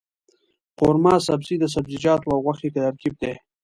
قورمه 0.77 1.15
سبزي 1.27 1.55
د 1.59 1.65
سبزيجاتو 1.73 2.27
او 2.33 2.39
غوښې 2.45 2.69
ترکیب 2.77 3.13
دی. 3.21 3.33